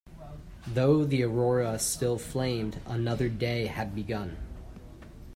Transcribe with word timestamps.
Though 0.65 1.05
the 1.05 1.21
aurora 1.21 1.77
still 1.77 2.17
flamed, 2.17 2.81
another 2.87 3.29
day 3.29 3.67
had 3.67 3.93
begun. 3.93 4.35